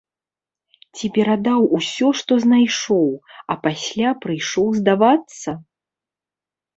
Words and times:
Ці 0.99 1.09
перадаў 1.17 1.67
усё, 1.79 2.07
што 2.21 2.31
знайшоў, 2.45 3.05
а 3.53 3.57
пасля 3.67 4.09
прыйшоў 4.23 4.67
здавацца? 4.79 5.49